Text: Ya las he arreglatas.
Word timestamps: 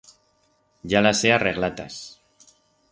Ya 0.81 0.99
las 0.99 1.23
he 1.23 1.31
arreglatas. 1.31 2.19